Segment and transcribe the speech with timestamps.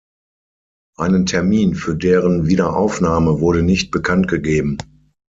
[0.97, 4.79] Einen Termin für deren Wiederaufnahme wurde nicht bekanntgegeben.